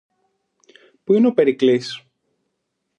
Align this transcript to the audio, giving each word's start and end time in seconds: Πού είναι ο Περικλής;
Πού 1.03 1.13
είναι 1.13 1.27
ο 1.27 1.33
Περικλής; 1.33 2.05